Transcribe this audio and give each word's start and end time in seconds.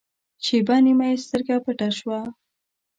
شېبه 0.45 0.77
نیمه 0.85 1.05
یې 1.11 1.15
سترګه 1.25 1.55
پټه 1.65 1.89
شوه. 1.97 2.19